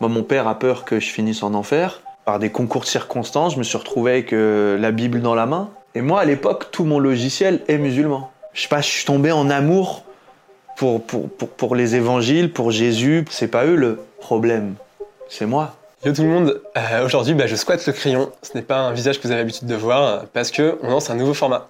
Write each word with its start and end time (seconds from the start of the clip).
Moi, 0.00 0.08
mon 0.08 0.22
père 0.22 0.48
a 0.48 0.58
peur 0.58 0.86
que 0.86 0.98
je 0.98 1.10
finisse 1.10 1.42
en 1.42 1.52
enfer. 1.52 2.00
Par 2.24 2.38
des 2.38 2.50
concours 2.50 2.82
de 2.82 2.86
circonstances, 2.86 3.54
je 3.54 3.58
me 3.58 3.62
suis 3.62 3.76
retrouvé 3.76 4.12
avec 4.12 4.32
euh, 4.32 4.78
la 4.78 4.92
Bible 4.92 5.20
dans 5.20 5.34
la 5.34 5.44
main. 5.44 5.68
Et 5.94 6.00
moi, 6.00 6.20
à 6.20 6.24
l'époque, 6.24 6.70
tout 6.70 6.84
mon 6.84 6.98
logiciel 6.98 7.60
est 7.68 7.76
musulman. 7.76 8.30
Je 8.54 8.66
sais 8.66 8.82
suis 8.82 9.04
tombé 9.04 9.30
en 9.30 9.50
amour 9.50 10.04
pour, 10.76 11.02
pour, 11.02 11.28
pour, 11.28 11.76
les 11.76 11.96
évangiles, 11.96 12.50
pour 12.50 12.70
Jésus. 12.70 13.26
C'est 13.30 13.48
pas 13.48 13.66
eux 13.66 13.76
le 13.76 14.00
problème, 14.20 14.74
c'est 15.28 15.46
moi. 15.46 15.76
Yo 16.04 16.14
tout 16.14 16.22
le 16.22 16.28
monde, 16.28 16.62
Euh, 16.78 17.04
aujourd'hui 17.04 17.34
bah, 17.34 17.46
je 17.46 17.56
squatte 17.56 17.86
le 17.86 17.92
crayon. 17.92 18.32
Ce 18.42 18.52
n'est 18.54 18.62
pas 18.62 18.78
un 18.78 18.92
visage 18.92 19.18
que 19.18 19.24
vous 19.24 19.32
avez 19.32 19.42
l'habitude 19.42 19.68
de 19.68 19.74
voir 19.74 20.24
parce 20.32 20.50
que 20.50 20.78
on 20.82 20.88
lance 20.88 21.10
un 21.10 21.14
nouveau 21.14 21.34
format. 21.34 21.68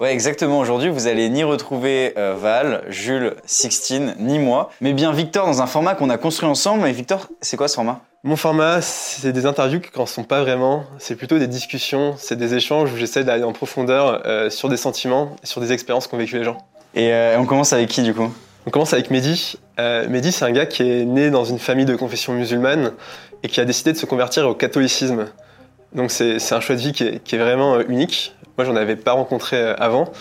Ouais, 0.00 0.14
exactement. 0.14 0.58
Aujourd'hui, 0.60 0.88
vous 0.88 1.08
allez 1.08 1.28
ni 1.28 1.44
retrouver 1.44 2.14
euh, 2.16 2.34
Val, 2.34 2.84
Jules, 2.88 3.34
Sixtine, 3.44 4.14
ni 4.18 4.38
moi, 4.38 4.70
mais 4.80 4.94
bien 4.94 5.12
Victor 5.12 5.44
dans 5.44 5.60
un 5.60 5.66
format 5.66 5.94
qu'on 5.94 6.08
a 6.08 6.16
construit 6.16 6.48
ensemble. 6.48 6.88
Et 6.88 6.92
Victor, 6.92 7.28
c'est 7.42 7.58
quoi 7.58 7.68
ce 7.68 7.74
format? 7.74 8.00
Mon 8.24 8.36
format, 8.36 8.80
c'est 8.80 9.32
des 9.32 9.44
interviews 9.44 9.78
qui 9.78 9.90
n'en 9.98 10.06
sont 10.06 10.24
pas 10.24 10.40
vraiment. 10.40 10.84
C'est 10.96 11.16
plutôt 11.16 11.38
des 11.38 11.48
discussions, 11.48 12.14
c'est 12.16 12.36
des 12.36 12.54
échanges 12.54 12.90
où 12.94 12.96
j'essaie 12.96 13.24
d'aller 13.24 13.44
en 13.44 13.52
profondeur 13.52 14.22
euh, 14.24 14.48
sur 14.48 14.70
des 14.70 14.78
sentiments, 14.78 15.36
sur 15.44 15.60
des 15.60 15.70
expériences 15.70 16.06
qu'ont 16.06 16.16
vécu 16.16 16.38
les 16.38 16.44
gens. 16.44 16.56
Et 16.94 17.12
euh, 17.12 17.38
on 17.38 17.44
commence 17.44 17.74
avec 17.74 17.90
qui 17.90 18.00
du 18.00 18.14
coup? 18.14 18.32
On 18.66 18.70
commence 18.70 18.94
avec 18.94 19.10
Mehdi. 19.10 19.56
Euh, 19.78 20.08
Mehdi, 20.08 20.32
c'est 20.32 20.46
un 20.46 20.52
gars 20.52 20.64
qui 20.64 20.82
est 20.82 21.04
né 21.04 21.28
dans 21.28 21.44
une 21.44 21.58
famille 21.58 21.84
de 21.84 21.94
confession 21.94 22.32
musulmane 22.32 22.92
et 23.42 23.48
qui 23.48 23.60
a 23.60 23.66
décidé 23.66 23.92
de 23.92 23.98
se 23.98 24.06
convertir 24.06 24.48
au 24.48 24.54
catholicisme. 24.54 25.26
Donc 25.92 26.10
c'est 26.10 26.52
un 26.52 26.60
choix 26.60 26.76
de 26.76 26.80
vie 26.80 26.92
qui 26.92 27.04
est, 27.04 27.22
qui 27.22 27.34
est 27.34 27.38
vraiment 27.38 27.80
unique. 27.80 28.34
Moi, 28.60 28.66
j'en 28.66 28.76
avais 28.76 28.96
pas 28.96 29.12
rencontré 29.12 29.56
euh, 29.56 29.74
avant. 29.78 30.12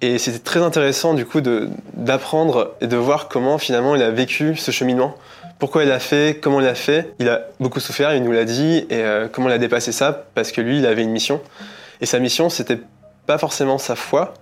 Et 0.00 0.16
c'était 0.16 0.38
très 0.38 0.62
intéressant 0.62 1.12
du 1.12 1.26
coup 1.26 1.42
d'apprendre 1.42 2.74
et 2.80 2.86
de 2.86 2.96
voir 2.96 3.28
comment 3.28 3.58
finalement 3.58 3.94
il 3.94 4.02
a 4.02 4.10
vécu 4.10 4.56
ce 4.56 4.70
cheminement. 4.70 5.14
Pourquoi 5.58 5.84
il 5.84 5.92
a 5.92 5.98
fait, 5.98 6.40
comment 6.40 6.62
il 6.62 6.66
a 6.66 6.74
fait. 6.74 7.12
Il 7.18 7.28
a 7.28 7.42
beaucoup 7.60 7.78
souffert, 7.78 8.14
il 8.14 8.22
nous 8.22 8.32
l'a 8.32 8.46
dit, 8.46 8.86
et 8.88 9.02
euh, 9.02 9.28
comment 9.30 9.50
il 9.50 9.52
a 9.52 9.58
dépassé 9.58 9.92
ça, 9.92 10.24
parce 10.34 10.52
que 10.52 10.62
lui, 10.62 10.78
il 10.78 10.86
avait 10.86 11.02
une 11.02 11.10
mission. 11.10 11.42
Et 12.00 12.06
sa 12.06 12.18
mission, 12.18 12.48
c'était 12.48 12.80
pas 13.26 13.36
forcément 13.36 13.76
sa 13.76 13.94
foi, 13.94 14.32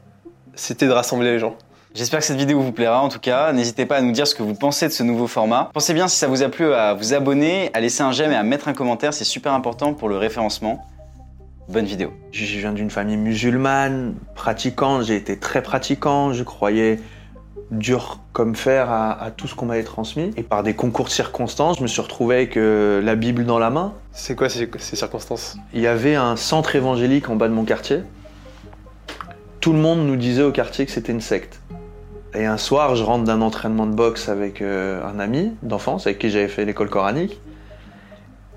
c'était 0.55 0.87
de 0.87 0.93
rassembler 0.93 1.33
les 1.33 1.41
gens. 1.41 1.57
J'espère 1.93 2.21
que 2.21 2.27
cette 2.27 2.39
vidéo 2.39 2.61
vous 2.61 2.71
plaira 2.71 3.03
en 3.03 3.09
tout 3.09 3.19
cas. 3.19 3.53
N'hésitez 3.53 3.85
pas 3.85 3.97
à 3.97 4.01
nous 4.01 4.13
dire 4.13 4.29
ce 4.29 4.37
que 4.37 4.45
vous 4.45 4.55
pensez 4.55 4.87
de 4.87 4.93
ce 4.93 5.03
nouveau 5.03 5.27
format. 5.27 5.71
Pensez 5.75 5.93
bien 5.93 6.07
si 6.07 6.17
ça 6.17 6.29
vous 6.29 6.45
a 6.45 6.49
plu 6.49 6.73
à 6.73 6.95
vous 6.95 7.15
abonner, 7.15 7.73
à 7.75 7.81
laisser 7.81 8.05
un 8.05 8.13
j'aime 8.13 8.31
et 8.31 8.37
à 8.37 8.45
mettre 8.45 8.69
un 8.69 8.75
commentaire, 8.75 9.13
c'est 9.13 9.25
super 9.25 9.53
important 9.55 9.93
pour 9.93 10.09
le 10.09 10.19
référencement. 10.19 10.87
Bonne 11.67 11.87
vidéo. 11.87 12.13
Je 12.31 12.59
viens 12.59 12.73
d'une 12.73 12.91
famille 12.91 13.17
musulmane, 13.17 14.15
pratiquante, 14.35 15.05
j'ai 15.05 15.17
été 15.17 15.39
très 15.39 15.63
pratiquant, 15.63 16.35
je 16.35 16.45
croyais 16.45 17.01
dur 17.71 18.21
comme 18.35 18.55
fer 18.55 18.91
à, 18.91 19.13
à 19.13 19.31
tout 19.31 19.49
ce 19.49 19.55
qu'on 19.55 19.65
m'avait 19.65 19.83
transmis. 19.83 20.31
Et 20.37 20.43
par 20.43 20.63
des 20.63 20.75
concours 20.75 21.07
de 21.07 21.11
circonstances, 21.11 21.79
je 21.79 21.83
me 21.83 21.89
suis 21.89 22.03
retrouvé 22.03 22.37
avec 22.37 22.59
euh, 22.59 23.01
la 23.01 23.15
Bible 23.15 23.47
dans 23.47 23.59
la 23.59 23.71
main. 23.71 23.95
C'est 24.13 24.37
quoi 24.37 24.51
ces, 24.51 24.71
ces 24.79 24.97
circonstances? 24.97 25.57
Il 25.73 25.81
y 25.81 25.87
avait 25.87 26.15
un 26.15 26.37
centre 26.37 26.77
évangélique 26.77 27.31
en 27.31 27.37
bas 27.37 27.49
de 27.49 27.55
mon 27.55 27.65
quartier. 27.65 28.01
Tout 29.61 29.73
le 29.73 29.79
monde 29.79 30.07
nous 30.07 30.17
disait 30.17 30.43
au 30.43 30.53
quartier 30.53 30.85
que 30.85 30.93
c'était 30.93 31.13
une 31.13 31.23
secte. 31.23 31.61
Et 32.35 32.45
un 32.45 32.59
soir, 32.59 32.95
je 32.95 33.03
rentre 33.03 33.25
d'un 33.25 33.41
entraînement 33.41 33.87
de 33.87 33.95
boxe 33.95 34.29
avec 34.29 34.61
euh, 34.61 35.03
un 35.03 35.19
ami 35.19 35.53
d'enfance 35.63 36.07
avec 36.07 36.19
qui 36.19 36.29
j'avais 36.29 36.49
fait 36.49 36.67
l'école 36.67 36.91
coranique. 36.91 37.41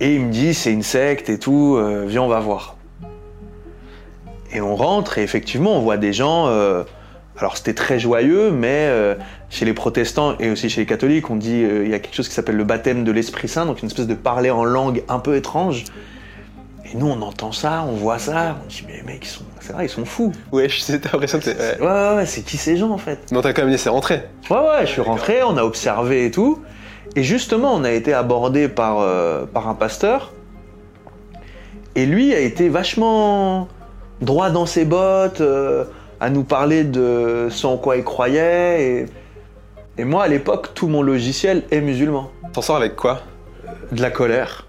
Et 0.02 0.16
il 0.16 0.26
me 0.26 0.32
dit, 0.32 0.54
c'est 0.54 0.74
une 0.74 0.84
secte 0.84 1.30
et 1.30 1.40
tout, 1.40 1.78
euh, 1.78 2.06
viens, 2.06 2.22
on 2.22 2.28
va 2.28 2.40
voir. 2.40 2.77
Et 4.52 4.62
on 4.62 4.76
rentre 4.76 5.18
et 5.18 5.24
effectivement, 5.24 5.76
on 5.78 5.82
voit 5.82 5.98
des 5.98 6.14
gens. 6.14 6.48
euh, 6.48 6.84
alors 7.40 7.56
c'était 7.56 7.76
très 7.76 8.00
joyeux, 8.00 8.50
mais 8.50 8.88
euh, 8.88 9.14
chez 9.50 9.66
les 9.66 9.74
protestants 9.74 10.36
et 10.40 10.50
aussi 10.50 10.70
chez 10.70 10.82
les 10.82 10.88
catholiques, 10.88 11.30
on 11.30 11.36
dit 11.36 11.64
euh, 11.64 11.86
il 11.86 11.92
y 11.92 11.94
a 11.94 12.00
quelque 12.00 12.16
chose 12.16 12.28
qui 12.28 12.34
s'appelle 12.34 12.56
le 12.56 12.64
baptême 12.64 13.04
de 13.04 13.12
l'Esprit 13.12 13.48
Saint, 13.48 13.66
donc 13.68 13.82
une 13.82 13.88
espèce 13.88 14.08
de 14.08 14.16
parler 14.16 14.50
en 14.50 14.66
langue 14.66 15.04
un 15.08 15.20
peu 15.20 15.36
étrange. 15.36 15.84
Et 16.92 16.98
nous, 16.98 17.08
on 17.08 17.22
entend 17.22 17.52
ça, 17.52 17.86
on 17.88 17.92
voit 17.92 18.18
ça, 18.18 18.58
on 18.64 18.68
dit 18.68 18.84
mais 18.88 19.04
mecs, 19.06 19.26
ils 19.26 19.30
sont, 19.30 19.44
c'est 19.60 19.74
vrai, 19.74 19.86
ils 19.86 19.90
sont 19.90 20.06
fous. 20.06 20.32
Ouais, 20.52 20.68
t'as 20.68 21.12
l'impression 21.12 21.40
que. 21.40 21.50
Ouais, 21.50 21.78
ouais, 21.80 22.16
ouais, 22.16 22.26
c'est 22.26 22.42
qui 22.42 22.58
ces 22.58 22.78
gens 22.78 22.90
en 22.90 22.98
fait? 22.98 23.32
Non, 23.32 23.42
t'as 23.42 23.54
quand 23.54 23.62
même 23.62 23.72
laissé 23.72 23.90
rentrer. 23.90 24.24
Ouais, 24.50 24.58
ouais, 24.58 24.86
je 24.86 24.92
suis 24.94 25.02
rentré, 25.02 25.44
on 25.44 25.58
a 25.58 25.64
observé 25.64 26.26
et 26.26 26.32
tout. 26.32 26.64
Et 27.16 27.24
justement, 27.24 27.74
on 27.74 27.84
a 27.84 27.92
été 27.92 28.14
abordé 28.14 28.68
par, 28.68 29.00
euh, 29.00 29.46
par 29.46 29.68
un 29.68 29.76
pasteur. 29.76 30.34
Et 31.96 32.06
lui 32.06 32.34
a 32.34 32.40
été 32.40 32.70
vachement 32.70 33.68
droit 34.22 34.50
dans 34.50 34.66
ses 34.66 34.86
bottes, 34.86 35.42
euh, 35.42 35.86
à 36.20 36.30
nous 36.30 36.44
parler 36.44 36.84
de 36.84 37.48
ce 37.50 37.68
en 37.68 37.78
quoi 37.78 37.98
il 37.98 38.04
croyait. 38.04 38.82
Et, 38.82 39.06
et 40.00 40.04
moi, 40.06 40.24
à 40.24 40.28
l'époque, 40.28 40.74
tout 40.74 40.88
mon 40.88 41.02
logiciel 41.02 41.64
est 41.72 41.82
musulman. 41.82 42.32
T'en 42.54 42.62
sors 42.62 42.78
avec 42.78 42.96
quoi? 42.96 43.22
De 43.92 44.02
la 44.02 44.12
colère. 44.12 44.68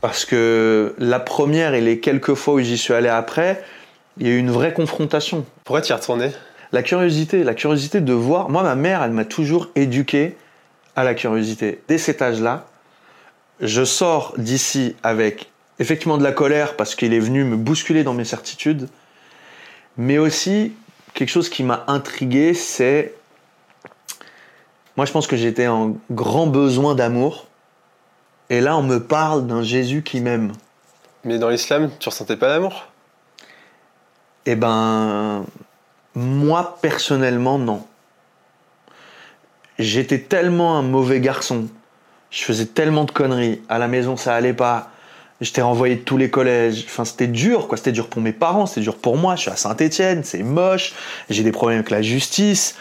Parce 0.00 0.24
que 0.24 0.94
la 0.98 1.20
première 1.20 1.74
et 1.74 1.80
les 1.80 1.98
quelques 1.98 2.34
fois 2.34 2.54
où 2.54 2.60
j'y 2.60 2.76
suis 2.76 2.92
allé 2.92 3.08
après, 3.08 3.62
il 4.18 4.26
y 4.26 4.30
a 4.30 4.34
eu 4.34 4.38
une 4.38 4.50
vraie 4.50 4.72
confrontation. 4.72 5.44
Pourquoi 5.64 5.80
t'y 5.80 5.92
retourné 5.92 6.30
La 6.72 6.82
curiosité, 6.82 7.42
la 7.42 7.54
curiosité 7.54 8.00
de 8.00 8.12
voir. 8.12 8.50
Moi, 8.50 8.62
ma 8.62 8.74
mère, 8.74 9.02
elle 9.02 9.12
m'a 9.12 9.24
toujours 9.24 9.70
éduqué 9.74 10.36
à 10.94 11.04
la 11.04 11.14
curiosité. 11.14 11.80
Dès 11.88 11.98
cet 11.98 12.22
âge-là, 12.22 12.66
je 13.60 13.84
sors 13.84 14.34
d'ici 14.36 14.94
avec 15.02 15.50
effectivement 15.78 16.18
de 16.18 16.22
la 16.22 16.32
colère 16.32 16.76
parce 16.76 16.94
qu'il 16.94 17.12
est 17.12 17.20
venu 17.20 17.44
me 17.44 17.56
bousculer 17.56 18.04
dans 18.04 18.14
mes 18.14 18.24
certitudes, 18.24 18.88
mais 19.96 20.18
aussi 20.18 20.72
quelque 21.14 21.30
chose 21.30 21.48
qui 21.48 21.62
m'a 21.62 21.84
intrigué, 21.86 22.54
c'est. 22.54 23.14
Moi, 24.96 25.06
je 25.06 25.12
pense 25.12 25.26
que 25.26 25.36
j'étais 25.36 25.66
en 25.66 25.96
grand 26.10 26.46
besoin 26.46 26.94
d'amour. 26.94 27.46
Et 28.50 28.60
là, 28.60 28.76
on 28.76 28.82
me 28.82 28.98
parle 28.98 29.46
d'un 29.46 29.62
Jésus 29.62 30.02
qui 30.02 30.20
m'aime. 30.20 30.52
Mais 31.24 31.38
dans 31.38 31.48
l'islam, 31.48 31.90
tu 31.98 32.08
ressentais 32.08 32.36
pas 32.36 32.48
d'amour 32.48 32.86
Eh 34.46 34.54
ben, 34.54 35.44
moi 36.14 36.78
personnellement, 36.82 37.58
non. 37.58 37.84
J'étais 39.78 40.20
tellement 40.20 40.78
un 40.78 40.82
mauvais 40.82 41.20
garçon. 41.20 41.66
Je 42.30 42.44
faisais 42.44 42.66
tellement 42.66 43.04
de 43.04 43.10
conneries. 43.10 43.62
À 43.68 43.78
la 43.78 43.88
maison, 43.88 44.16
ça 44.16 44.34
allait 44.34 44.52
pas. 44.52 44.90
J'étais 45.40 45.62
renvoyé 45.62 45.96
de 45.96 46.00
tous 46.00 46.16
les 46.16 46.30
collèges. 46.30 46.84
Enfin, 46.86 47.04
c'était 47.04 47.26
dur, 47.26 47.66
quoi. 47.68 47.76
C'était 47.76 47.92
dur 47.92 48.08
pour 48.08 48.22
mes 48.22 48.32
parents, 48.32 48.66
c'était 48.66 48.80
dur 48.82 48.96
pour 48.96 49.16
moi. 49.16 49.34
Je 49.36 49.42
suis 49.42 49.50
à 49.50 49.56
Saint-Étienne, 49.56 50.22
c'est 50.24 50.42
moche. 50.42 50.92
J'ai 51.28 51.42
des 51.42 51.52
problèmes 51.52 51.78
avec 51.80 51.90
la 51.90 52.02
justice. 52.02 52.76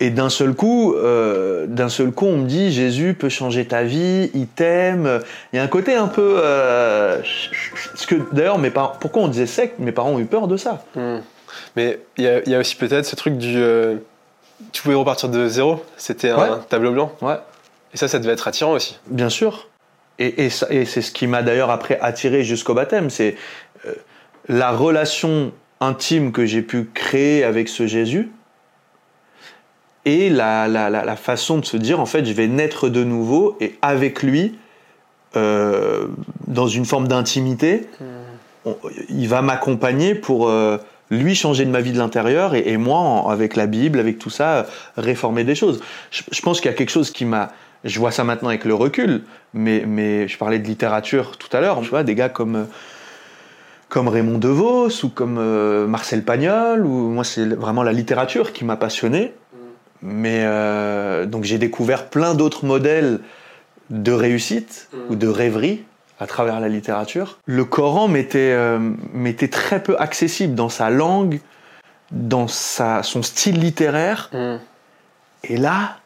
Et 0.00 0.10
d'un 0.10 0.28
seul 0.28 0.54
coup, 0.54 0.94
euh, 0.94 1.66
d'un 1.68 1.88
seul 1.88 2.10
coup, 2.10 2.26
on 2.26 2.38
me 2.38 2.46
dit 2.46 2.72
Jésus 2.72 3.14
peut 3.14 3.28
changer 3.28 3.64
ta 3.66 3.84
vie, 3.84 4.28
il 4.34 4.48
t'aime. 4.48 5.20
Il 5.52 5.56
y 5.56 5.58
a 5.60 5.62
un 5.62 5.68
côté 5.68 5.94
un 5.94 6.08
peu, 6.08 6.36
euh, 6.42 7.20
parce 7.92 8.06
que 8.06 8.16
d'ailleurs, 8.32 8.58
mes 8.58 8.70
parents, 8.70 8.94
pourquoi 8.98 9.22
on 9.22 9.28
disait 9.28 9.46
secte 9.46 9.78
Mes 9.78 9.92
parents 9.92 10.10
ont 10.10 10.18
eu 10.18 10.24
peur 10.24 10.48
de 10.48 10.56
ça. 10.56 10.84
Hmm. 10.96 11.18
Mais 11.76 12.00
il 12.18 12.24
y, 12.24 12.28
a- 12.28 12.42
il 12.44 12.50
y 12.50 12.54
a 12.56 12.58
aussi 12.58 12.74
peut-être 12.74 13.06
ce 13.06 13.14
truc 13.14 13.38
du. 13.38 13.54
euh, 13.56 13.96
tu 14.72 14.82
pouvais 14.82 14.94
repartir 14.96 15.28
de 15.28 15.46
zéro, 15.46 15.84
c'était 15.96 16.30
un 16.30 16.38
Ouais. 16.38 16.58
tableau 16.68 16.90
blanc. 16.92 17.12
Ouais. 17.22 17.36
Et 17.92 17.96
ça, 17.96 18.08
ça 18.08 18.18
devait 18.18 18.32
être 18.32 18.48
attirant 18.48 18.72
aussi. 18.72 18.98
Bien 19.06 19.28
sûr. 19.30 19.68
Et, 20.18 20.44
et 20.44 20.50
ça- 20.50 20.68
et 20.70 20.84
c'est 20.84 21.02
ce 21.02 21.10
qui 21.12 21.26
m'a 21.26 21.42
d'ailleurs 21.42 21.70
après 21.70 21.98
attiré 22.00 22.44
jusqu'au 22.44 22.74
baptême. 22.74 23.10
C'est 23.10 23.36
euh, 23.86 23.92
la 24.48 24.70
relation 24.72 25.52
intime 25.80 26.30
que 26.32 26.46
j'ai 26.46 26.62
pu 26.62 26.84
créer 26.94 27.42
avec 27.44 27.68
ce 27.68 27.86
Jésus 27.86 28.30
et 30.04 30.28
la, 30.30 30.68
la- 30.68 30.90
la- 30.90 31.04
la 31.04 31.16
façon 31.16 31.58
de 31.58 31.64
se 31.64 31.76
dire 31.76 31.98
en 32.00 32.06
fait 32.06 32.24
je 32.24 32.32
vais 32.32 32.46
naître 32.46 32.88
de 32.88 33.04
nouveau 33.04 33.56
et 33.60 33.74
avec 33.82 34.22
lui 34.22 34.58
euh, 35.36 36.06
dans 36.46 36.68
une 36.68 36.84
forme 36.84 37.08
d'intimité 37.08 37.88
on- 38.64 38.76
il 39.08 39.28
va 39.28 39.42
m'accompagner 39.42 40.14
pour 40.14 40.48
euh, 40.48 40.78
lui 41.10 41.34
changer 41.34 41.64
de 41.64 41.70
ma 41.70 41.80
vie 41.80 41.92
de 41.92 41.98
l'intérieur 41.98 42.54
et, 42.54 42.68
et 42.68 42.76
moi 42.76 42.98
en- 42.98 43.28
avec 43.28 43.56
la 43.56 43.66
Bible 43.66 43.98
avec 43.98 44.18
tout 44.18 44.30
ça 44.30 44.66
réformer 44.96 45.44
des 45.44 45.54
choses 45.54 45.82
je, 46.10 46.22
je 46.30 46.40
pense 46.42 46.60
qu'il 46.60 46.70
y 46.70 46.74
a 46.74 46.76
quelque 46.76 46.90
chose 46.90 47.10
qui 47.10 47.24
m'a 47.24 47.50
je 47.84 47.98
vois 47.98 48.10
ça 48.10 48.24
maintenant 48.24 48.48
avec 48.48 48.64
le 48.64 48.74
recul 48.74 49.22
mais, 49.52 49.84
mais 49.86 50.28
je 50.28 50.36
parlais 50.38 50.58
de 50.58 50.66
littérature 50.66 51.36
tout 51.36 51.54
à 51.56 51.60
l'heure 51.60 51.80
tu 51.82 51.88
vois 51.88 52.02
des 52.02 52.14
gars 52.14 52.28
comme 52.28 52.56
euh, 52.56 52.64
comme 53.88 54.08
Raymond 54.08 54.38
DeVos 54.38 55.04
ou 55.04 55.08
comme 55.08 55.36
euh, 55.38 55.86
Marcel 55.86 56.24
Pagnol 56.24 56.84
ou 56.84 57.10
moi 57.10 57.24
c'est 57.24 57.46
vraiment 57.46 57.82
la 57.82 57.92
littérature 57.92 58.52
qui 58.52 58.64
m'a 58.64 58.76
passionné 58.76 59.32
mais 60.02 60.42
euh, 60.44 61.24
donc 61.24 61.44
j'ai 61.44 61.58
découvert 61.58 62.06
plein 62.06 62.34
d'autres 62.34 62.66
modèles 62.66 63.20
de 63.90 64.12
réussite 64.12 64.88
ou 65.08 65.16
de 65.16 65.26
rêverie 65.26 65.84
à 66.20 66.26
travers 66.26 66.60
la 66.60 66.68
littérature. 66.68 67.38
Le 67.46 67.64
Coran 67.64 68.06
m'était 68.08 68.52
euh, 68.52 68.92
très 69.50 69.82
peu 69.82 69.96
accessible 69.98 70.54
dans 70.54 70.68
sa 70.68 70.90
langue, 70.90 71.40
dans 72.12 72.48
sa, 72.48 73.02
son 73.02 73.22
style 73.22 73.58
littéraire. 73.58 74.30
Hmm. 74.32 74.58
Et 75.44 75.56
là, 75.56 75.96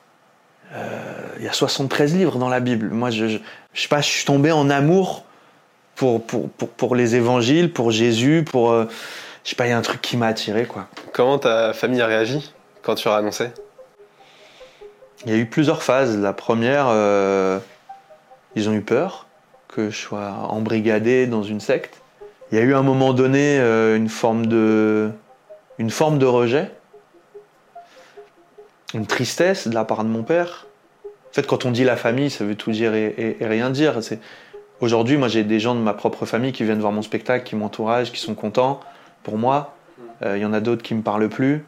il 1.38 1.44
y 1.44 1.48
a 1.48 1.52
73 1.52 2.14
livres 2.14 2.38
dans 2.38 2.48
la 2.48 2.60
Bible. 2.60 2.90
Moi, 2.90 3.10
je, 3.10 3.28
je, 3.28 3.38
je 3.72 3.82
sais 3.82 3.88
pas, 3.88 4.00
je 4.00 4.08
suis 4.08 4.24
tombé 4.24 4.52
en 4.52 4.70
amour 4.70 5.24
pour, 5.94 6.24
pour, 6.24 6.48
pour, 6.50 6.68
pour 6.68 6.94
les 6.96 7.16
évangiles, 7.16 7.72
pour 7.72 7.90
Jésus, 7.90 8.44
pour... 8.48 8.70
euh, 8.70 8.86
je 9.44 9.50
sais 9.50 9.56
pas, 9.56 9.66
il 9.66 9.70
y 9.70 9.72
a 9.72 9.78
un 9.78 9.82
truc 9.82 10.00
qui 10.00 10.16
m'a 10.16 10.26
attiré, 10.26 10.66
quoi. 10.66 10.88
Comment 11.12 11.38
ta 11.38 11.72
famille 11.72 12.00
a 12.00 12.06
réagi 12.06 12.52
quand 12.82 12.94
tu 12.94 13.08
as 13.08 13.16
annoncé? 13.16 13.48
Il 15.24 15.32
y 15.32 15.34
a 15.34 15.38
eu 15.38 15.46
plusieurs 15.46 15.82
phases. 15.82 16.16
La 16.18 16.32
première, 16.32 16.86
euh, 16.88 17.58
Ils 18.54 18.68
ont 18.68 18.72
eu 18.72 18.82
peur 18.82 19.26
que 19.68 19.90
je 19.90 19.96
sois 19.96 20.32
embrigadé 20.48 21.26
dans 21.26 21.42
une 21.42 21.60
secte. 21.60 22.00
Il 22.50 22.58
y 22.58 22.60
a 22.60 22.64
eu 22.64 22.74
à 22.74 22.78
un 22.78 22.82
moment 22.82 23.12
donné 23.12 23.58
euh, 23.58 23.96
une, 23.96 24.08
forme 24.08 24.46
de, 24.46 25.10
une 25.78 25.90
forme 25.90 26.18
de 26.18 26.26
rejet, 26.26 26.70
une 28.94 29.06
tristesse 29.06 29.68
de 29.68 29.74
la 29.74 29.84
part 29.84 30.04
de 30.04 30.08
mon 30.08 30.22
père. 30.22 30.66
En 31.04 31.34
fait, 31.34 31.46
quand 31.46 31.64
on 31.66 31.70
dit 31.70 31.84
la 31.84 31.96
famille, 31.96 32.30
ça 32.30 32.44
veut 32.44 32.54
tout 32.54 32.70
dire 32.70 32.94
et, 32.94 33.06
et- 33.18 33.42
et 33.42 33.46
rien 33.46 33.70
dire. 33.70 34.02
C'est- 34.02 34.18
Aujourd'hui, 34.80 35.16
moi, 35.16 35.26
j'ai 35.28 35.42
des 35.42 35.58
gens 35.58 35.74
de 35.74 35.80
ma 35.80 35.92
propre 35.92 36.24
famille 36.24 36.52
qui 36.52 36.62
viennent 36.64 36.78
voir 36.80 36.92
mon 36.92 37.02
spectacle, 37.02 37.44
qui 37.44 37.56
m'entouragent, 37.56 38.12
qui 38.12 38.20
sont 38.20 38.34
contents 38.34 38.78
pour 39.24 39.36
moi. 39.36 39.74
Euh, 40.22 40.36
Il 40.38 40.42
y 40.42 40.46
en 40.46 40.52
a 40.52 40.60
d'autres 40.60 40.82
qui 40.82 40.94
me 40.94 41.02
parlent 41.02 41.28
plus. 41.28 41.64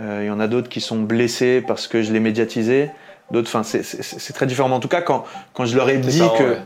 Euh, 0.00 0.20
Il 0.22 0.26
y 0.26 0.30
en 0.30 0.40
a 0.40 0.46
d'autres 0.48 0.68
qui 0.70 0.80
sont 0.80 0.98
blessés 0.98 1.62
parce 1.66 1.86
que 1.86 2.02
je 2.02 2.10
l'ai 2.12 2.20
médiatisé. 2.20 2.90
D'autres, 3.30 3.48
enfin, 3.48 3.62
c'est- 3.62 3.82
c'est 3.82 4.02
c'est 4.02 4.32
très 4.32 4.46
différent. 4.46 4.68
Mais 4.68 4.74
en 4.74 4.80
tout 4.80 4.88
cas, 4.88 5.02
quand, 5.02 5.24
quand 5.52 5.66
je 5.66 5.76
leur 5.76 5.88
ai 5.90 5.98
dit 5.98 6.18
parents, 6.20 6.36
que 6.38 6.42
ouais. 6.44 6.58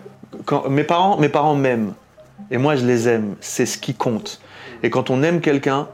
quand, 0.44 0.68
mes 0.68 0.84
parents, 0.84 1.16
mes 1.18 1.28
parents 1.28 1.54
m'aiment 1.54 1.94
et 2.50 2.58
moi 2.58 2.76
je 2.76 2.86
les 2.86 3.08
aime, 3.08 3.34
c'est 3.40 3.66
ce 3.66 3.76
qui 3.78 3.94
compte. 3.94 4.40
Et 4.82 4.90
quand 4.90 5.10
on 5.10 5.22
aime 5.24 5.40
quelqu'un, 5.40 5.88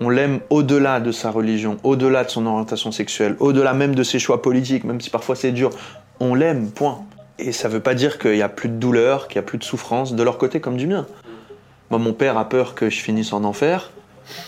on 0.00 0.08
l'aime 0.10 0.40
au-delà 0.50 1.00
de 1.00 1.12
sa 1.12 1.30
religion, 1.30 1.78
au-delà 1.82 2.24
de 2.24 2.30
son 2.30 2.46
orientation 2.46 2.92
sexuelle, 2.92 3.36
au-delà 3.40 3.74
même 3.74 3.94
de 3.94 4.02
ses 4.02 4.18
choix 4.18 4.42
politiques, 4.42 4.84
même 4.84 5.00
si 5.00 5.10
parfois 5.10 5.36
c'est 5.36 5.52
dur. 5.52 5.70
On 6.20 6.34
l'aime, 6.34 6.70
point. 6.70 7.04
Et 7.38 7.52
ça 7.52 7.68
veut 7.68 7.80
pas 7.80 7.94
dire 7.94 8.18
qu'il 8.18 8.36
y 8.36 8.42
a 8.42 8.48
plus 8.48 8.68
de 8.68 8.74
douleur, 8.74 9.28
qu'il 9.28 9.36
y 9.36 9.38
a 9.38 9.42
plus 9.42 9.58
de 9.58 9.64
souffrance 9.64 10.14
de 10.14 10.22
leur 10.22 10.38
côté 10.38 10.60
comme 10.60 10.76
du 10.76 10.86
mien. 10.86 11.06
Moi, 11.90 11.98
mon 11.98 12.12
père 12.12 12.36
a 12.36 12.48
peur 12.48 12.74
que 12.74 12.90
je 12.90 13.00
finisse 13.00 13.32
en 13.32 13.44
enfer. 13.44 13.90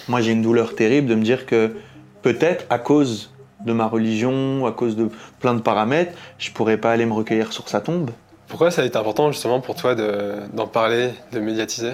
Moi, 0.09 0.21
j'ai 0.21 0.33
une 0.33 0.43
douleur 0.43 0.75
terrible 0.75 1.09
de 1.09 1.15
me 1.15 1.23
dire 1.23 1.47
que 1.47 1.75
peut-être 2.23 2.67
à 2.69 2.79
cause 2.79 3.33
de 3.65 3.73
ma 3.73 3.87
religion, 3.87 4.67
à 4.67 4.73
cause 4.73 4.97
de 4.97 5.09
plein 5.39 5.55
de 5.55 5.61
paramètres, 5.61 6.13
je 6.39 6.51
pourrais 6.51 6.77
pas 6.77 6.93
aller 6.93 7.07
me 7.07 7.13
recueillir 7.13 7.53
sur 7.53 7.69
sa 7.69 7.81
tombe. 7.81 8.11
Pourquoi 8.49 8.71
ça 8.71 8.83
a 8.83 8.85
été 8.85 8.97
important 8.97 9.31
justement 9.31 9.61
pour 9.61 9.77
toi 9.77 9.95
de- 9.95 10.35
d'en 10.53 10.67
parler, 10.67 11.11
de 11.33 11.39
médiatiser? 11.41 11.93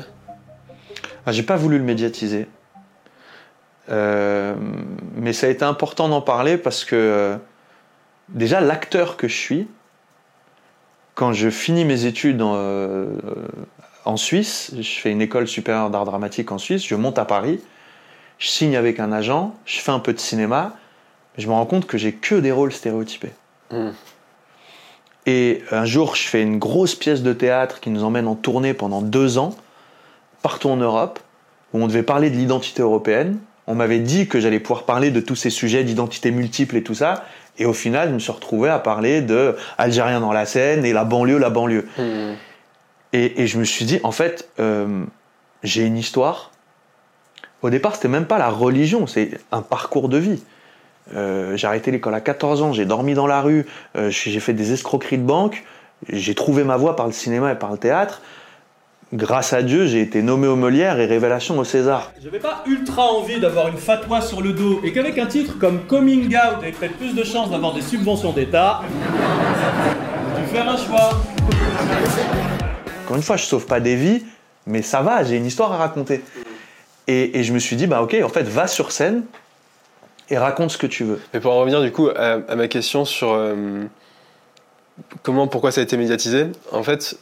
Ah, 1.26 1.32
j'ai 1.32 1.42
pas 1.42 1.56
voulu 1.56 1.76
le 1.78 1.84
médiatiser. 1.84 2.46
Euh, 3.90 4.54
mais 5.14 5.32
ça 5.32 5.46
a 5.46 5.50
été 5.50 5.64
important 5.64 6.08
d'en 6.08 6.20
parler 6.20 6.56
parce 6.56 6.84
que 6.84 6.96
euh, 6.96 7.36
déjà 8.28 8.60
l'acteur 8.60 9.16
que 9.16 9.28
je 9.28 9.36
suis, 9.36 9.68
quand 11.14 11.32
je 11.32 11.50
finis 11.50 11.84
mes 11.84 12.04
études 12.04 12.42
en, 12.42 12.54
euh, 12.56 13.06
en 14.04 14.16
Suisse, 14.16 14.72
je 14.78 15.00
fais 15.00 15.10
une 15.10 15.22
école 15.22 15.46
supérieure 15.46 15.90
d'art 15.90 16.04
dramatique 16.04 16.50
en 16.52 16.58
Suisse, 16.58 16.84
je 16.86 16.94
monte 16.94 17.18
à 17.18 17.24
Paris, 17.24 17.60
je 18.38 18.48
signe 18.48 18.76
avec 18.76 19.00
un 19.00 19.12
agent, 19.12 19.54
je 19.64 19.80
fais 19.80 19.92
un 19.92 20.00
peu 20.00 20.12
de 20.12 20.20
cinéma, 20.20 20.74
je 21.38 21.46
me 21.46 21.52
rends 21.52 21.66
compte 21.66 21.86
que 21.86 21.96
j'ai 21.96 22.12
que 22.12 22.34
des 22.34 22.52
rôles 22.52 22.72
stéréotypés. 22.72 23.32
Hmm. 23.70 23.90
Et 25.26 25.62
un 25.72 25.84
jour, 25.84 26.14
je 26.14 26.22
fais 26.22 26.40
une 26.40 26.58
grosse 26.58 26.94
pièce 26.94 27.22
de 27.22 27.32
théâtre 27.32 27.80
qui 27.80 27.90
nous 27.90 28.04
emmène 28.04 28.28
en 28.28 28.36
tournée 28.36 28.74
pendant 28.74 29.02
deux 29.02 29.38
ans, 29.38 29.56
partout 30.42 30.68
en 30.68 30.76
Europe, 30.76 31.18
où 31.72 31.82
on 31.82 31.88
devait 31.88 32.04
parler 32.04 32.30
de 32.30 32.36
l'identité 32.36 32.82
européenne. 32.82 33.38
On 33.66 33.74
m'avait 33.74 33.98
dit 33.98 34.28
que 34.28 34.40
j'allais 34.40 34.60
pouvoir 34.60 34.84
parler 34.84 35.10
de 35.10 35.20
tous 35.20 35.36
ces 35.36 35.50
sujets 35.50 35.84
d'identité 35.84 36.30
multiple 36.30 36.76
et 36.76 36.82
tout 36.82 36.94
ça. 36.94 37.24
Et 37.58 37.66
au 37.66 37.72
final, 37.72 38.10
je 38.10 38.14
me 38.14 38.18
suis 38.18 38.32
retrouvé 38.32 38.68
à 38.68 38.78
parler 38.78 39.22
de 39.22 39.56
Algériens 39.78 40.20
dans 40.20 40.32
la 40.32 40.46
Seine 40.46 40.84
et 40.84 40.92
la 40.92 41.04
banlieue, 41.04 41.38
la 41.38 41.50
banlieue. 41.50 41.86
Hmm. 41.98 42.34
Et, 43.12 43.42
et 43.42 43.46
je 43.46 43.58
me 43.58 43.64
suis 43.64 43.84
dit, 43.84 43.98
en 44.02 44.12
fait, 44.12 44.48
euh, 44.60 45.04
j'ai 45.62 45.84
une 45.84 45.96
histoire. 45.96 46.52
Au 47.62 47.70
départ, 47.70 47.96
c'était 47.96 48.08
même 48.08 48.26
pas 48.26 48.38
la 48.38 48.50
religion, 48.50 49.06
c'est 49.06 49.40
un 49.50 49.62
parcours 49.62 50.08
de 50.08 50.18
vie. 50.18 50.42
Euh, 51.14 51.56
j'ai 51.56 51.66
arrêté 51.66 51.90
l'école 51.90 52.14
à 52.14 52.20
14 52.20 52.62
ans, 52.62 52.72
j'ai 52.72 52.84
dormi 52.84 53.14
dans 53.14 53.26
la 53.26 53.40
rue, 53.40 53.66
euh, 53.96 54.10
j'ai 54.10 54.40
fait 54.40 54.52
des 54.52 54.72
escroqueries 54.72 55.18
de 55.18 55.22
banque, 55.22 55.64
j'ai 56.08 56.34
trouvé 56.34 56.64
ma 56.64 56.76
voie 56.76 56.96
par 56.96 57.06
le 57.06 57.12
cinéma 57.12 57.52
et 57.52 57.54
par 57.54 57.70
le 57.72 57.78
théâtre. 57.78 58.22
Grâce 59.12 59.52
à 59.52 59.62
Dieu, 59.62 59.86
j'ai 59.86 60.00
été 60.00 60.20
nommé 60.20 60.48
au 60.48 60.56
Molière 60.56 60.98
et 60.98 61.06
révélation 61.06 61.56
au 61.60 61.62
César. 61.62 62.10
J'avais 62.20 62.40
pas 62.40 62.64
ultra 62.66 63.04
envie 63.04 63.38
d'avoir 63.38 63.68
une 63.68 63.76
fatwa 63.76 64.20
sur 64.20 64.42
le 64.42 64.52
dos 64.52 64.80
et 64.82 64.92
qu'avec 64.92 65.16
un 65.18 65.26
titre 65.26 65.56
comme 65.60 65.86
Coming 65.86 66.26
Out 66.34 66.64
ait 66.64 66.72
peut-être 66.72 66.96
plus 66.96 67.14
de 67.14 67.22
chances 67.22 67.48
d'avoir 67.48 67.72
des 67.72 67.82
subventions 67.82 68.32
d'État, 68.32 68.82
j'ai 70.34 70.42
dû 70.42 70.48
faire 70.48 70.68
un 70.68 70.76
choix. 70.76 71.10
Encore 73.04 73.16
une 73.16 73.22
fois, 73.22 73.36
je 73.36 73.44
sauve 73.44 73.66
pas 73.66 73.78
des 73.78 73.94
vies, 73.94 74.24
mais 74.66 74.82
ça 74.82 75.02
va, 75.02 75.22
j'ai 75.22 75.36
une 75.36 75.46
histoire 75.46 75.72
à 75.72 75.76
raconter. 75.76 76.24
Et, 77.06 77.38
et 77.38 77.44
je 77.44 77.52
me 77.52 77.60
suis 77.60 77.76
dit, 77.76 77.86
bah 77.86 78.02
ok, 78.02 78.16
en 78.24 78.28
fait, 78.28 78.42
va 78.42 78.66
sur 78.66 78.90
scène 78.90 79.22
et 80.30 80.36
raconte 80.36 80.72
ce 80.72 80.78
que 80.78 80.88
tu 80.88 81.04
veux. 81.04 81.20
Mais 81.32 81.38
pour 81.38 81.52
en 81.52 81.60
revenir 81.60 81.80
du 81.80 81.92
coup 81.92 82.08
à, 82.08 82.40
à 82.48 82.56
ma 82.56 82.66
question 82.66 83.04
sur 83.04 83.30
euh, 83.34 83.84
comment, 85.22 85.46
pourquoi 85.46 85.70
ça 85.70 85.80
a 85.80 85.84
été 85.84 85.96
médiatisé, 85.96 86.46
en 86.72 86.82
fait, 86.82 87.16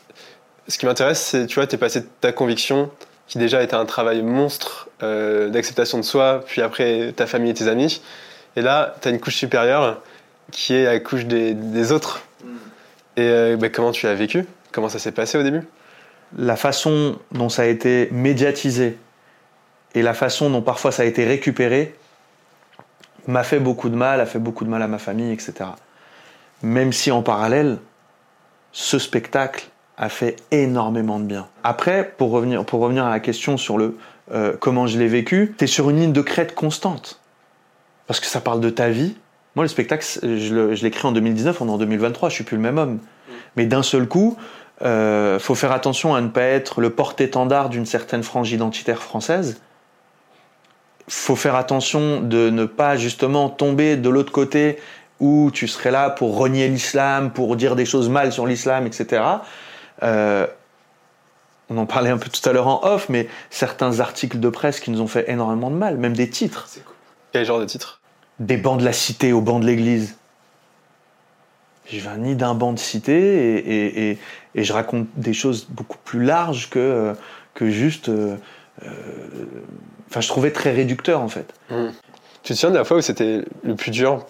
ce 0.69 0.78
qui 0.78 0.87
m'intéresse, 0.87 1.20
c'est, 1.20 1.46
tu 1.46 1.56
vois, 1.56 1.66
t'es 1.66 1.76
passé 1.76 2.00
de 2.00 2.08
ta 2.20 2.32
conviction, 2.32 2.90
qui 3.26 3.38
déjà 3.38 3.62
était 3.62 3.75
un 3.75 3.87
travail 3.87 4.22
monstre 4.22 4.88
euh, 5.02 5.49
d'acceptation 5.49 5.99
de 5.99 6.05
soi, 6.05 6.44
puis 6.46 6.62
après 6.62 7.12
ta 7.12 7.26
famille 7.26 7.50
et 7.50 7.55
tes 7.55 7.69
amis, 7.69 8.02
et 8.56 8.62
là, 8.62 8.94
t'as 9.00 9.11
une 9.11 9.20
couche 9.20 9.37
supérieure 9.37 10.02
qui 10.50 10.75
est 10.75 10.84
la 10.84 11.00
couche 11.00 11.25
des, 11.25 11.55
des 11.55 11.93
autres. 11.93 12.22
Et 13.16 13.22
euh, 13.22 13.56
bah, 13.56 13.69
comment 13.69 13.93
tu 13.93 14.06
l'as 14.06 14.14
vécu? 14.14 14.46
Comment 14.72 14.88
ça 14.88 14.99
s'est 14.99 15.12
passé 15.12 15.38
au 15.38 15.43
début? 15.43 15.62
La 16.37 16.56
façon 16.56 17.19
dont 17.32 17.49
ça 17.49 17.62
a 17.62 17.66
été 17.66 18.08
médiatisé 18.12 18.99
et 19.94 20.02
la 20.02 20.14
façon 20.14 20.50
dont 20.50 20.62
parfois 20.62 20.93
ça 20.93 21.02
a 21.02 21.06
été 21.06 21.25
récupéré 21.25 21.94
m'a 23.26 23.44
fait 23.44 23.61
beaucoup 23.61 23.88
de 23.88 23.96
mal, 23.96 24.20
a 24.20 24.26
fait 24.26 24.38
beaucoup 24.38 24.64
de 24.64 24.70
mal 24.70 24.82
à 24.82 24.88
ma 24.88 24.99
famille, 24.99 25.32
etc. 25.32 25.70
Même 26.62 26.93
si 26.93 27.11
en 27.11 27.22
parallèle, 27.22 27.78
ce 28.72 28.99
spectacle 28.99 29.69
a 29.96 30.08
fait 30.08 30.37
énormément 30.50 31.20
de 31.20 31.25
bien. 31.25 31.46
Après, 31.62 32.12
pour 32.17 32.31
revenir, 32.31 32.64
pour 32.64 32.81
revenir 32.81 33.05
à 33.05 33.11
la 33.11 33.20
question 33.20 33.56
sur 33.56 33.79
le 33.79 33.96
euh, 34.32 34.55
comment 34.58 34.87
je 34.87 34.99
l'ai 34.99 35.06
vécu, 35.06 35.55
tu 35.58 35.64
es 35.64 35.67
sur 35.67 35.91
une 35.91 36.00
ligne 36.00 36.12
de 36.12 36.23
crête 36.23 36.55
constante. 36.55 37.20
Parce 38.06 38.20
que 38.20 38.26
ça 38.26 38.41
parle 38.41 38.61
de 38.61 38.70
ta 38.70 38.88
vie. 38.88 39.17
Moi, 39.55 39.64
le 39.64 39.69
spectacle, 39.69 40.05
je 40.23 40.82
l'ai 40.82 40.91
créé 40.91 41.08
en 41.08 41.12
2019, 41.12 41.61
on 41.61 41.69
est 41.69 41.70
en 41.70 41.79
2023, 41.79 42.29
je 42.29 42.35
suis 42.35 42.44
plus 42.44 42.56
le 42.56 42.62
même 42.62 42.79
homme. 42.79 42.99
Mais 43.56 43.67
d'un 43.67 43.82
seul 43.82 44.08
coup, 44.08 44.37
euh, 44.82 45.38
faut 45.38 45.55
faire 45.55 45.73
attention 45.73 46.14
à 46.14 46.20
ne 46.20 46.29
pas 46.29 46.43
être 46.43 46.81
le 46.81 46.90
porte-étendard 46.90 47.69
d'une 47.69 47.87
certaine 47.87 48.23
frange 48.23 48.50
identitaire 48.50 49.00
française. 49.02 49.61
Faut 51.08 51.37
faire 51.37 51.55
attention 51.55 52.20
de 52.20 52.50
ne 52.50 52.64
pas 52.64 52.97
justement 52.97 53.49
tomber 53.49 53.97
de 53.97 54.08
l'autre 54.08 54.32
côté 54.32 54.79
où 55.20 55.50
tu 55.52 55.69
serais 55.69 55.90
là 55.90 56.11
pour 56.11 56.37
renier 56.37 56.67
l'islam, 56.67 57.31
pour 57.31 57.55
dire 57.56 57.76
des 57.76 57.85
choses 57.85 58.08
mal 58.08 58.32
sur 58.32 58.47
l'islam, 58.47 58.87
etc. 58.87 59.23
Euh, 60.02 60.46
on 61.71 61.78
en 61.78 61.87
parlait 61.87 62.11
un 62.11 62.18
peu 62.18 62.28
tout 62.28 62.47
à 62.49 62.52
l'heure 62.52 62.66
en 62.66 62.85
off, 62.85 63.09
mais 63.09 63.28
certains 63.50 64.00
articles 64.00 64.38
de 64.38 64.49
presse 64.49 64.80
qui 64.80 64.90
nous 64.90 65.00
ont 65.00 65.07
fait 65.07 65.30
énormément 65.30 65.71
de 65.71 65.76
mal, 65.76 65.97
même 65.97 66.14
des 66.14 66.28
titres. 66.28 66.68
Quel 67.33 67.45
genre 67.47 67.59
de 67.61 67.64
titre 67.64 68.00
Des 68.38 68.57
bancs 68.57 68.78
de 68.78 68.85
la 68.85 68.92
cité 68.92 69.33
au 69.33 69.40
banc 69.40 69.61
de 69.61 69.66
l'église. 69.66 70.16
Je 71.87 71.99
viens 72.00 72.16
ni 72.16 72.35
d'un 72.35 72.54
banc 72.54 72.73
de 72.73 72.78
cité 72.78 73.12
et, 73.14 73.59
et- 73.59 74.11
et- 74.11 74.18
et 74.54 74.64
je 74.64 74.73
raconte 74.73 75.07
des 75.16 75.33
choses 75.35 75.66
beaucoup 75.68 75.99
plus 76.04 76.23
larges 76.25 76.71
que, 76.71 76.78
euh, 76.78 77.14
que 77.54 77.68
juste. 77.71 78.09
euh, 78.09 78.37
euh, 78.85 78.88
Enfin, 80.11 80.21
je 80.21 80.28
trouvais 80.28 80.52
très 80.52 80.71
réducteur 80.71 81.21
en 81.21 81.28
fait. 81.28 81.52
Tu 82.45 82.52
te 82.52 82.59
souviens 82.59 82.71
de 82.71 82.76
la 82.78 82.85
fois 82.85 82.99
où 82.99 83.00
c'était 83.00 83.42
le 83.64 83.75
plus 83.75 83.90
dur? 83.90 84.25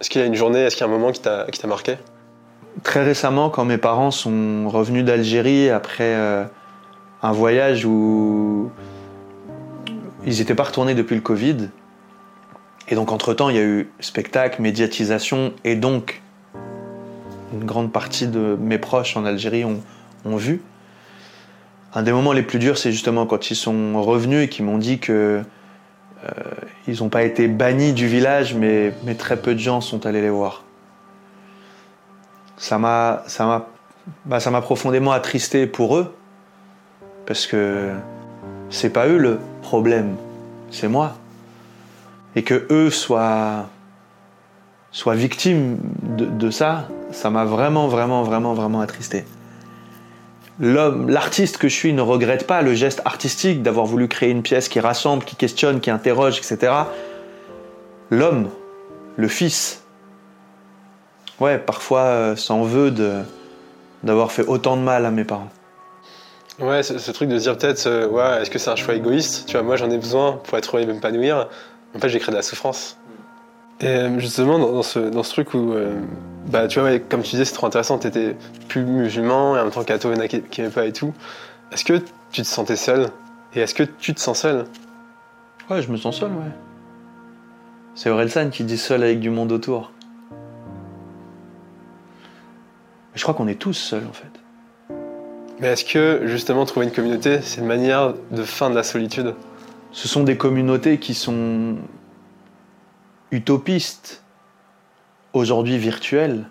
Est-ce 0.00 0.10
qu'il 0.10 0.20
y 0.20 0.24
a 0.24 0.26
une 0.26 0.34
journée, 0.34 0.60
est-ce 0.60 0.74
qu'il 0.76 0.84
y 0.86 0.88
a 0.88 0.92
un 0.92 0.96
moment 0.96 1.12
qui 1.12 1.20
t'a 1.20 1.46
qui 1.52 1.60
t'a 1.60 1.68
marqué? 1.68 1.96
Très 2.82 3.02
récemment, 3.02 3.48
quand 3.48 3.64
mes 3.64 3.78
parents 3.78 4.10
sont 4.10 4.68
revenus 4.68 5.04
d'Algérie 5.04 5.70
après 5.70 6.14
euh, 6.14 6.44
un 7.22 7.32
voyage 7.32 7.86
où 7.86 8.70
ils 10.26 10.38
n'étaient 10.38 10.54
pas 10.54 10.64
retournés 10.64 10.94
depuis 10.94 11.14
le 11.14 11.22
Covid, 11.22 11.70
et 12.88 12.94
donc 12.94 13.12
entre-temps, 13.12 13.48
il 13.48 13.56
y 13.56 13.58
a 13.58 13.64
eu 13.64 13.90
spectacle, 14.00 14.60
médiatisation, 14.60 15.54
et 15.64 15.74
donc 15.74 16.20
une 17.52 17.64
grande 17.64 17.92
partie 17.92 18.26
de 18.26 18.58
mes 18.60 18.78
proches 18.78 19.16
en 19.16 19.24
Algérie 19.24 19.64
ont, 19.64 19.80
vu. 20.36 20.60
Un 21.94 22.02
des 22.02 22.12
moments 22.12 22.32
les 22.32 22.42
plus 22.42 22.58
durs, 22.58 22.76
c'est 22.76 22.92
justement 22.92 23.24
quand 23.24 23.50
ils 23.50 23.56
sont 23.56 24.02
revenus 24.02 24.44
et 24.44 24.48
qu'ils 24.48 24.64
m'ont 24.64 24.78
dit 24.78 24.98
que 24.98 25.40
euh, 26.24 26.30
ils 26.88 27.00
n'ont 27.00 27.08
pas 27.08 27.22
été 27.22 27.48
bannis 27.48 27.92
du 27.92 28.06
village, 28.06 28.54
mais 28.54 28.92
très 29.16 29.36
peu 29.36 29.54
de 29.54 29.60
gens 29.60 29.80
sont 29.80 30.04
allés 30.04 30.20
les 30.20 30.30
voir 30.30 30.65
ça 32.56 32.78
m'a 32.78 33.22
ça 33.26 33.46
m'a 33.46 33.66
bah, 34.24 34.40
ça 34.40 34.50
m'a 34.50 34.60
profondément 34.60 35.12
attristé 35.12 35.66
pour 35.66 35.96
eux 35.96 36.14
parce 37.26 37.46
que 37.46 37.90
c'est 38.70 38.90
pas 38.90 39.06
eux 39.06 39.18
le 39.18 39.38
problème 39.62 40.16
c'est 40.70 40.88
moi. 40.88 41.14
Et 42.34 42.42
que 42.42 42.66
eux 42.70 42.90
soient 42.90 43.66
soient 44.90 45.14
victimes 45.14 45.78
de, 46.02 46.26
de 46.26 46.50
ça 46.50 46.88
ça 47.12 47.30
m'a 47.30 47.44
vraiment 47.44 47.88
vraiment 47.88 48.22
vraiment 48.22 48.54
vraiment 48.54 48.80
attristé. 48.80 49.24
L'homme 50.58 51.10
l'artiste 51.10 51.58
que 51.58 51.68
je 51.68 51.74
suis 51.74 51.92
ne 51.92 52.00
regrette 52.00 52.46
pas 52.46 52.62
le 52.62 52.74
geste 52.74 53.02
artistique 53.04 53.62
d'avoir 53.62 53.86
voulu 53.86 54.08
créer 54.08 54.30
une 54.30 54.42
pièce 54.42 54.68
qui 54.68 54.80
rassemble 54.80 55.24
qui 55.24 55.36
questionne 55.36 55.80
qui 55.80 55.90
interroge 55.90 56.38
etc 56.38 56.72
l'homme 58.10 58.48
le 59.16 59.28
fils 59.28 59.85
Ouais, 61.40 61.58
parfois 61.58 62.00
euh, 62.00 62.36
s'en 62.36 62.62
veut 62.62 62.90
de, 62.90 63.20
d'avoir 64.02 64.32
fait 64.32 64.46
autant 64.46 64.76
de 64.76 64.82
mal 64.82 65.04
à 65.04 65.10
mes 65.10 65.24
parents. 65.24 65.50
Ouais, 66.58 66.82
ce, 66.82 66.96
ce 66.98 67.10
truc 67.10 67.28
de 67.28 67.38
se 67.38 67.42
dire 67.42 67.58
peut-être, 67.58 67.86
euh, 67.86 68.08
ouais, 68.08 68.40
est-ce 68.40 68.50
que 68.50 68.58
c'est 68.58 68.70
un 68.70 68.76
choix 68.76 68.94
égoïste? 68.94 69.46
Tu 69.46 69.52
vois, 69.52 69.62
moi 69.62 69.76
j'en 69.76 69.90
ai 69.90 69.98
besoin 69.98 70.40
pour 70.44 70.56
être 70.56 70.74
heureux 70.76 70.82
et 70.82 70.86
m'épanouir. 70.86 71.48
En 71.94 71.98
fait, 71.98 72.08
j'ai 72.08 72.18
créé 72.18 72.32
de 72.32 72.36
la 72.36 72.42
souffrance. 72.42 72.96
Et 73.80 73.86
euh, 73.86 74.18
justement, 74.18 74.58
dans, 74.58 74.72
dans 74.72 74.82
ce, 74.82 74.98
dans 74.98 75.22
ce 75.22 75.32
truc 75.32 75.52
où, 75.52 75.74
euh, 75.74 75.94
bah, 76.46 76.66
tu 76.66 76.80
vois, 76.80 76.88
ouais, 76.88 77.00
comme 77.00 77.22
tu 77.22 77.32
disais, 77.32 77.44
c'est 77.44 77.52
trop 77.54 77.66
intéressant, 77.66 77.98
t'étais 77.98 78.34
plus 78.68 78.84
musulman 78.84 79.56
et 79.56 79.60
en 79.60 79.64
même 79.64 79.72
temps 79.72 79.84
catho, 79.84 80.10
a 80.10 80.28
qui 80.28 80.40
qui 80.40 80.62
pas 80.62 80.86
et 80.86 80.92
tout. 80.92 81.12
Est-ce 81.72 81.84
que 81.84 82.00
tu 82.32 82.40
te 82.40 82.46
sentais 82.46 82.76
seul? 82.76 83.08
Et 83.54 83.60
est-ce 83.60 83.74
que 83.74 83.82
tu 83.82 84.14
te 84.14 84.20
sens 84.20 84.40
seul? 84.40 84.64
Ouais, 85.68 85.82
je 85.82 85.90
me 85.90 85.98
sens 85.98 86.18
seul, 86.18 86.30
ouais. 86.30 86.52
C'est 87.94 88.08
Orelsan 88.08 88.48
qui 88.50 88.64
dit 88.64 88.78
seul 88.78 89.02
avec 89.02 89.20
du 89.20 89.28
monde 89.28 89.52
autour. 89.52 89.90
Je 93.16 93.22
crois 93.22 93.34
qu'on 93.34 93.48
est 93.48 93.56
tous 93.58 93.72
seuls 93.72 94.04
en 94.08 94.12
fait. 94.12 94.94
Mais 95.58 95.68
est-ce 95.68 95.84
que 95.84 96.22
justement 96.26 96.64
trouver 96.66 96.86
une 96.86 96.92
communauté, 96.92 97.40
c'est 97.42 97.60
une 97.60 97.66
manière 97.66 98.14
de 98.30 98.42
fin 98.44 98.70
de 98.70 98.74
la 98.76 98.82
solitude? 98.84 99.34
Ce 99.90 100.06
sont 100.06 100.22
des 100.22 100.36
communautés 100.36 100.98
qui 100.98 101.14
sont 101.14 101.76
utopistes, 103.32 104.22
aujourd'hui 105.32 105.78
virtuelles. 105.78 106.44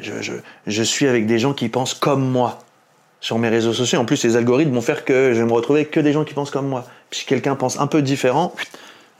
Je, 0.00 0.20
je- 0.20 0.32
je 0.66 0.82
suis 0.82 1.06
avec 1.06 1.26
des 1.26 1.38
gens 1.38 1.54
qui 1.54 1.68
pensent 1.68 1.94
comme 1.94 2.28
moi 2.28 2.58
sur 3.20 3.38
mes 3.38 3.48
réseaux 3.48 3.72
sociaux. 3.72 4.00
En 4.00 4.04
plus, 4.04 4.22
les 4.24 4.36
algorithmes 4.36 4.72
vont 4.74 4.80
faire 4.80 5.04
que 5.04 5.32
je 5.32 5.38
vais 5.40 5.46
me 5.46 5.52
retrouver 5.52 5.80
avec 5.80 5.92
que 5.92 6.00
des 6.00 6.12
gens 6.12 6.24
qui 6.24 6.34
pensent 6.34 6.50
comme 6.50 6.68
moi. 6.68 6.84
Puis 7.10 7.20
si 7.20 7.26
quelqu'un 7.26 7.54
pense 7.54 7.78
un 7.78 7.86
peu 7.86 8.02
différent, 8.02 8.52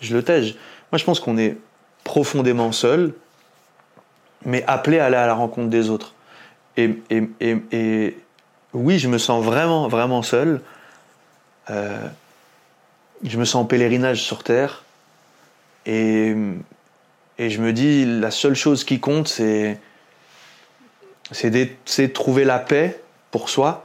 je 0.00 0.14
le 0.14 0.22
tège. 0.24 0.56
Moi, 0.90 0.98
je 0.98 1.04
pense 1.04 1.20
qu'on 1.20 1.38
est 1.38 1.56
profondément 2.02 2.72
seul, 2.72 3.14
mais 4.44 4.64
appelé 4.66 4.98
à 4.98 5.06
aller 5.06 5.16
à 5.16 5.26
la 5.26 5.34
rencontre 5.34 5.68
des 5.70 5.90
autres. 5.90 6.14
Et, 6.76 6.98
et- 7.10 7.28
et- 7.40 7.56
et 7.72 8.18
oui, 8.72 8.98
je 8.98 9.08
me 9.08 9.18
sens 9.18 9.44
vraiment, 9.44 9.88
vraiment 9.88 10.22
seul. 10.22 10.60
Euh, 11.70 12.06
je 13.22 13.38
me 13.38 13.44
sens 13.44 13.62
en 13.62 13.64
pèlerinage 13.64 14.22
sur 14.22 14.42
Terre. 14.42 14.82
Et, 15.86 16.34
et 17.38 17.50
je 17.50 17.60
me 17.60 17.72
dis, 17.72 18.04
la 18.06 18.30
seule 18.30 18.54
chose 18.54 18.84
qui 18.84 19.00
compte, 19.00 19.28
c'est 19.28 19.78
de 21.50 22.06
trouver 22.06 22.44
la 22.44 22.58
paix 22.58 23.00
pour 23.30 23.48
soi 23.50 23.84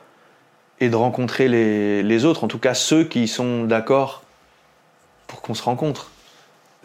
et 0.80 0.90
de 0.90 0.96
rencontrer 0.96 1.48
les, 1.48 2.04
les 2.04 2.26
autres, 2.26 2.44
en 2.44 2.48
tout 2.48 2.60
cas 2.60 2.74
ceux 2.74 3.04
qui 3.04 3.28
sont 3.28 3.66
d'accord 3.66 4.24
pour 5.28 5.42
qu'on 5.42 5.54
se 5.54 5.64
rencontre. 5.64 6.10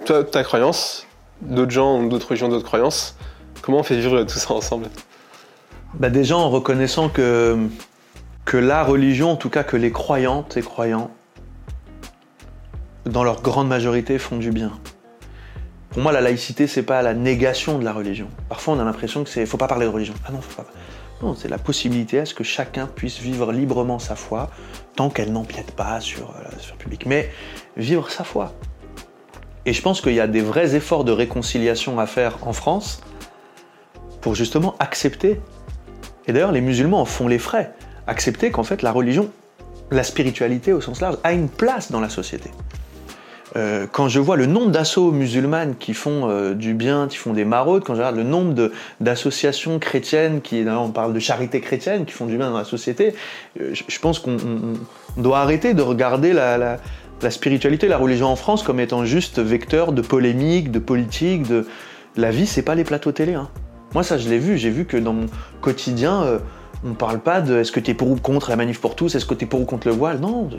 Toi, 0.05 0.25
ta 0.25 0.43
croyance, 0.43 1.07
d'autres 1.43 1.71
gens 1.71 1.95
ont 1.99 2.03
d'autres 2.07 2.29
religions, 2.29 2.49
d'autres 2.49 2.67
croyances, 2.67 3.17
comment 3.65 3.79
on 3.79 3.83
fait 3.83 3.97
vivre 3.97 4.25
tout 4.25 4.39
ça 4.39 4.53
ensemble 4.53 4.89
Bah 5.95 6.11
déjà 6.11 6.37
en 6.37 6.51
reconnaissant 6.51 7.09
que, 7.09 7.57
que 8.45 8.59
la 8.59 8.85
religion, 8.85 9.31
en 9.31 9.37
tout 9.37 9.49
cas 9.49 9.65
que 9.65 9.79
les 9.79 9.91
croyantes 9.91 10.59
et 10.59 10.63
croyants, 10.63 11.11
dans 13.07 13.25
leur 13.25 13.41
grande 13.41 13.69
majorité, 13.69 14.19
font 14.19 14.37
du 14.37 14.51
bien. 14.51 14.73
Pour 15.89 16.03
moi, 16.03 16.13
la 16.13 16.21
laïcité, 16.21 16.67
c'est 16.67 16.83
pas 16.83 17.01
la 17.01 17.15
négation 17.15 17.79
de 17.79 17.85
la 17.85 17.95
religion. 17.95 18.29
Parfois, 18.51 18.75
on 18.75 18.81
a 18.81 18.85
l'impression 18.85 19.25
que 19.25 19.31
c'est 19.31 19.47
faut 19.47 19.57
pas 19.57 19.69
parler 19.69 19.87
de 19.87 19.91
religion. 19.91 20.15
Ah 20.27 20.33
non, 20.33 20.43
faut 20.43 20.63
pas. 20.63 20.69
Non, 21.23 21.35
c'est 21.35 21.49
la 21.49 21.59
possibilité 21.59 22.19
à 22.19 22.27
ce 22.27 22.35
que 22.35 22.45
chacun 22.45 22.87
puisse 22.87 23.19
vivre 23.19 23.51
librement 23.51 23.99
sa 23.99 24.15
foi, 24.15 24.51
tant 24.95 25.09
qu'elle 25.09 25.33
n'empiète 25.33 25.71
pas 25.71 26.01
sur 26.01 26.31
euh, 26.31 26.51
la 26.53 26.59
sphère 26.59 26.77
publique. 26.77 27.07
Mais 27.07 27.31
vivre 27.79 28.11
sa 28.11 28.25
foi. 28.25 28.53
Et 29.65 29.73
je 29.73 29.81
pense 29.81 30.03
qu'il 30.03 30.13
y 30.13 30.21
a 30.21 30.27
des 30.27 30.43
vrais 30.43 30.75
efforts 30.75 31.05
de 31.05 31.13
réconciliation 31.13 31.99
à 31.99 32.07
faire 32.07 32.47
en 32.47 32.53
France 32.53 33.01
pour 34.25 34.35
justement 34.35 34.75
accepter 34.81 35.39
et 36.27 36.33
d'ailleurs, 36.33 36.53
les 36.53 36.63
musulmans 36.63 37.03
en 37.03 37.05
font 37.05 37.29
les 37.29 37.39
frais. 37.39 37.73
Accepter 38.07 38.51
qu'en 38.51 38.63
fait, 38.65 38.81
la 38.81 38.93
religion, 38.93 39.29
la 39.91 40.03
spiritualité 40.03 40.73
au 40.73 40.81
sens 40.81 41.01
large, 41.03 41.19
a 41.23 41.33
une 41.35 41.49
place 41.51 41.93
dans 41.93 42.01
la 42.01 42.09
société. 42.09 42.51
Euh, 43.57 43.87
quand 43.93 44.09
je 44.09 44.19
vois 44.21 44.37
le 44.37 44.47
nombre 44.47 44.71
d'assauts 44.71 45.13
musulmanes 45.13 45.75
qui 45.79 45.93
font 45.93 46.31
euh, 46.31 46.55
du 46.55 46.73
bien, 46.73 47.07
qui 47.09 47.19
font 47.19 47.35
des 47.35 47.45
maraudes, 47.45 47.85
quand 47.85 47.95
je 47.95 47.99
regarde 47.99 48.17
le 48.17 48.23
nombre 48.25 48.71
d'associations 49.01 49.79
chrétiennes, 49.79 50.41
qui, 50.41 50.65
on 50.67 50.89
parle 50.89 51.13
de 51.13 51.21
charité 51.21 51.61
chrétienne, 51.61 52.07
qui 52.07 52.13
font 52.15 52.25
du 52.27 52.39
bien 52.39 52.51
dans 52.51 52.59
la 52.59 52.65
société, 52.65 53.15
euh, 53.61 53.75
je, 53.75 53.99
pense 53.99 54.19
qu'on 54.19 54.37
on- 54.37 54.75
on 55.19 55.21
doit 55.21 55.41
arrêter 55.41 55.75
de 55.75 55.83
regarder 55.83 56.33
la 56.33 56.79
spiritualité, 57.31 57.87
la 57.87 57.99
religion 57.99 58.29
en 58.29 58.37
France 58.37 58.63
comme 58.63 58.81
étant 58.81 59.05
juste 59.05 59.39
vecteur 59.39 59.93
de 59.93 60.01
polémique, 60.01 60.71
de 60.71 60.79
politique, 60.79 61.47
de... 61.47 61.67
La 62.17 62.31
vie, 62.31 62.47
c'est 62.47 62.63
pas 62.63 62.75
les 62.75 62.85
plateaux 62.85 63.13
télé. 63.13 63.35
hein. 63.35 63.51
Moi, 63.95 64.03
ça, 64.03 64.19
je 64.19 64.29
l'ai 64.29 64.39
vu. 64.39 64.59
J'ai 64.59 64.71
vu 64.71 64.85
que 64.85 64.97
dans 64.97 65.13
mon 65.13 65.27
quotidien, 65.61 66.23
euh, 66.25 66.39
on 66.85 66.95
parle 66.95 67.21
pas 67.21 67.41
de 67.41 67.57
est-ce 67.59 67.73
que 67.73 67.81
tu 67.81 67.93
es 67.93 67.95
pour 67.95 68.11
ou 68.11 68.17
contre 68.17 68.51
la 68.51 68.57
manif 68.57 68.81
pour 68.81 68.95
tous, 68.97 69.15
est-ce 69.15 69.25
que 69.27 69.35
tu 69.35 69.45
es 69.45 69.47
pour 69.49 69.61
ou 69.61 69.65
contre 69.65 69.87
le 69.89 69.95
voile. 69.95 70.19
Non, 70.19 70.51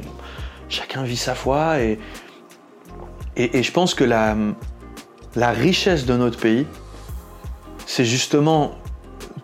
chacun 0.70 1.04
vit 1.04 1.18
sa 1.18 1.36
foi. 1.36 1.80
Et, 1.80 2.00
et, 3.36 3.62
je 3.64 3.72
pense 3.72 3.94
que 3.94 4.04
la, 4.04 4.36
la 5.36 5.52
richesse 5.52 6.06
de 6.06 6.16
notre 6.16 6.40
pays, 6.40 6.66
c'est 7.86 8.06
justement 8.06 8.72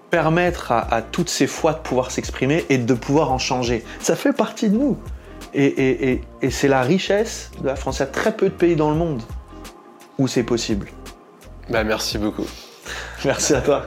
permettre 0.10 0.72
à, 0.72 1.02
toutes 1.02 1.30
ces 1.30 1.48
foi 1.48 1.74
de 1.74 1.80
pouvoir 1.80 2.12
s'exprimer 2.12 2.66
et 2.70 2.78
de 2.78 2.94
pouvoir 2.94 3.32
en 3.32 3.38
changer. 3.38 3.84
Ça 4.00 4.16
fait 4.16 4.34
partie 4.34 4.70
de 4.70 4.78
nous. 4.78 4.98
Et, 5.54 5.66
et- 5.66 6.12
et- 6.12 6.22
et 6.42 6.50
c'est 6.50 6.68
la 6.68 6.82
richesse 6.82 7.52
de 7.62 7.68
la 7.68 7.76
France. 7.76 7.98
Il 7.98 8.02
y 8.02 8.04
a 8.04 8.08
très 8.08 8.36
peu 8.36 8.48
de 8.50 8.54
pays 8.54 8.76
dans 8.76 8.90
le 8.90 8.96
monde 8.96 9.22
où 10.18 10.28
c'est 10.28 10.44
possible. 10.44 10.88
Bah 11.70 11.84
merci 11.84 12.18
beaucoup. 12.18 12.46
Merci 13.24 13.54
à 13.54 13.62
toi. 13.62 13.86